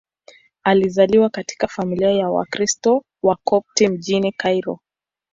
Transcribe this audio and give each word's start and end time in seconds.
Alizaliwa 0.63 1.29
katika 1.29 1.67
familia 1.67 2.11
ya 2.11 2.29
Wakristo 2.29 3.03
Wakopti 3.23 3.87
mjini 3.87 4.31
Kairo. 4.31 4.79